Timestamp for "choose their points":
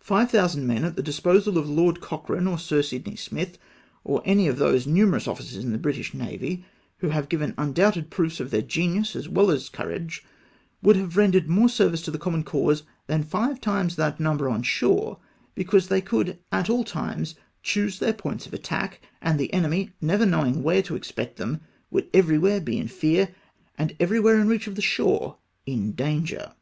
17.62-18.44